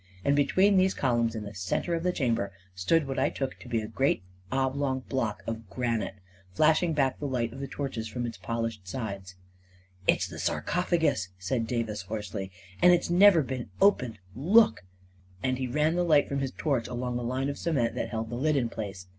And 0.25 0.35
between 0.35 0.77
these 0.77 0.95
columns, 0.95 1.35
in 1.35 1.43
the 1.43 1.53
centre 1.53 1.93
of 1.93 2.01
the 2.01 2.11
chamber, 2.11 2.51
stood 2.73 3.05
what 3.05 3.19
I 3.19 3.29
took 3.29 3.59
to 3.59 3.69
be 3.69 3.81
a 3.81 3.87
great 3.87 4.23
oblong 4.51 5.01
block 5.01 5.43
of 5.45 5.69
granite, 5.69 6.15
flashing 6.55 6.93
back 6.93 7.19
the 7.19 7.27
light 7.27 7.53
of 7.53 7.59
the 7.59 7.67
torches 7.67 8.07
from 8.07 8.25
its 8.25 8.39
polished 8.39 8.87
sides." 8.87 9.35
It's 10.07 10.27
the 10.27 10.39
sarcophagus 10.39 11.27
I" 11.29 11.33
said 11.37 11.67
Davis 11.67 12.01
hoarsely. 12.01 12.45
44 12.79 12.79
And 12.81 12.93
it 12.93 12.97
has 12.97 13.11
never 13.11 13.43
been 13.43 13.69
opened. 13.79 14.17
Look!" 14.35 14.85
and 15.43 15.59
he 15.59 15.67
ran 15.67 15.93
the 15.93 16.03
light 16.03 16.27
from 16.27 16.39
his 16.39 16.53
torch 16.57 16.87
along 16.87 17.19
a 17.19 17.21
line 17.21 17.47
of 17.47 17.59
cement 17.59 17.93
that 17.93 18.09
held 18.09 18.31
the 18.31 18.37
lid 18.37 18.55
in 18.55 18.69
place. 18.69 19.05